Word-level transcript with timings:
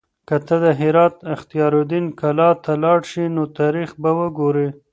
که 0.27 0.35
ته 0.47 0.55
د 0.63 0.65
هرات 0.81 1.15
اختیار 1.33 1.71
الدین 1.79 2.05
کلا 2.19 2.49
ته 2.63 2.71
لاړ 2.83 2.99
شې 3.11 3.23
نو 3.35 3.43
تاریخ 3.59 3.89
به 4.01 4.11
وګورې. 4.19 4.67